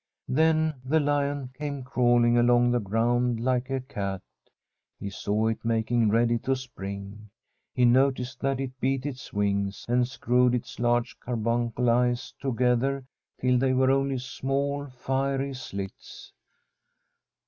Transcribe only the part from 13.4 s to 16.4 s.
they were only small fiery slits.